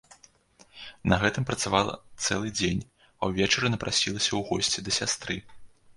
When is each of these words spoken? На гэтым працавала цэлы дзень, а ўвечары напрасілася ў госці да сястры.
На 1.11 1.19
гэтым 1.23 1.43
працавала 1.49 1.93
цэлы 2.25 2.53
дзень, 2.61 2.81
а 3.21 3.29
ўвечары 3.33 3.67
напрасілася 3.75 4.29
ў 4.33 4.41
госці 4.49 4.79
да 4.89 4.99
сястры. 5.01 5.35